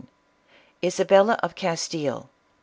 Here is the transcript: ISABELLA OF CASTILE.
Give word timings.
ISABELLA 0.81 1.37
OF 1.43 1.53
CASTILE. 1.53 2.31